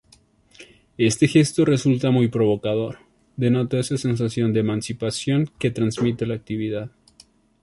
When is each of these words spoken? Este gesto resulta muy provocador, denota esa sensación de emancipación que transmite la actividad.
Este 0.97 1.27
gesto 1.27 1.63
resulta 1.63 2.09
muy 2.09 2.27
provocador, 2.27 2.97
denota 3.37 3.77
esa 3.77 3.97
sensación 3.99 4.51
de 4.51 4.61
emancipación 4.61 5.45
que 5.59 5.69
transmite 5.69 6.25
la 6.25 6.33
actividad. 6.33 6.89